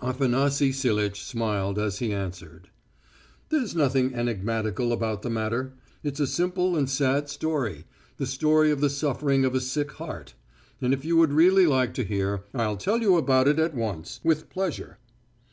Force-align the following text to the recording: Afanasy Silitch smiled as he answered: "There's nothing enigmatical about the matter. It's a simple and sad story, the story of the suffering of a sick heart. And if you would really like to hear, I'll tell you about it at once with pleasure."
Afanasy 0.00 0.72
Silitch 0.72 1.22
smiled 1.22 1.78
as 1.78 2.00
he 2.00 2.12
answered: 2.12 2.70
"There's 3.50 3.76
nothing 3.76 4.16
enigmatical 4.16 4.92
about 4.92 5.22
the 5.22 5.30
matter. 5.30 5.74
It's 6.02 6.18
a 6.18 6.26
simple 6.26 6.76
and 6.76 6.90
sad 6.90 7.28
story, 7.28 7.84
the 8.16 8.26
story 8.26 8.72
of 8.72 8.80
the 8.80 8.90
suffering 8.90 9.44
of 9.44 9.54
a 9.54 9.60
sick 9.60 9.92
heart. 9.92 10.34
And 10.82 10.92
if 10.92 11.04
you 11.04 11.16
would 11.18 11.32
really 11.32 11.68
like 11.68 11.94
to 11.94 12.04
hear, 12.04 12.42
I'll 12.52 12.76
tell 12.76 12.98
you 13.00 13.16
about 13.16 13.46
it 13.46 13.60
at 13.60 13.76
once 13.76 14.18
with 14.24 14.50
pleasure." 14.50 14.98